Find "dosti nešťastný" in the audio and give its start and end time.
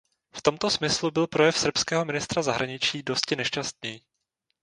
3.03-4.01